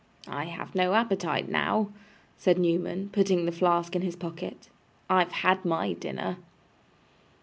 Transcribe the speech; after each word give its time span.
'I 0.27 0.45
have 0.45 0.73
no 0.73 0.95
appetite 0.95 1.47
now,' 1.47 1.91
said 2.35 2.57
Newman, 2.57 3.11
putting 3.13 3.45
the 3.45 3.51
flask 3.51 3.95
in 3.95 4.01
his 4.01 4.15
pocket. 4.15 4.67
'I've 5.11 5.31
had 5.31 5.63
MY 5.63 5.93
dinner. 5.93 6.37